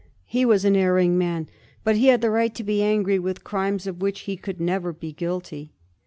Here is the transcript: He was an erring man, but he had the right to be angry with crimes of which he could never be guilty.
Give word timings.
He 0.25 0.45
was 0.45 0.65
an 0.65 0.75
erring 0.75 1.15
man, 1.15 1.47
but 1.83 1.95
he 1.95 2.07
had 2.07 2.21
the 2.21 2.31
right 2.31 2.55
to 2.55 2.63
be 2.63 2.81
angry 2.81 3.19
with 3.19 3.43
crimes 3.43 3.85
of 3.85 4.01
which 4.01 4.21
he 4.21 4.35
could 4.35 4.59
never 4.59 4.91
be 4.91 5.11
guilty. 5.13 5.73